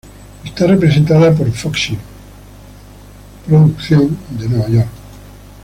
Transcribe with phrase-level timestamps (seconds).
[0.43, 1.95] Está representada por Foxy
[3.45, 4.89] Production de Nueva York.